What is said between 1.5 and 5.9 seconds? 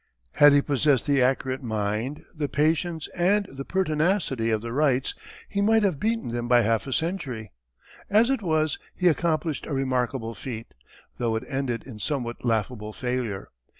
mind, the patience, and the pertinacity of the Wrights he might